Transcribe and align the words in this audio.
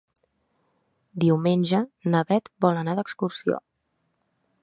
Diumenge 1.23 1.81
na 2.15 2.23
Beth 2.33 2.51
vol 2.67 2.81
anar 2.85 2.97
d'excursió. 3.01 3.61